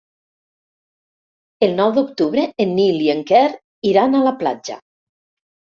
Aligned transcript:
El 1.67 1.75
nou 1.81 1.93
d'octubre 1.99 2.47
en 2.67 2.75
Nil 2.81 2.99
i 3.11 3.13
en 3.17 3.23
Quer 3.35 3.45
iran 3.93 4.17
a 4.17 4.25
la 4.31 4.35
platja. 4.43 4.83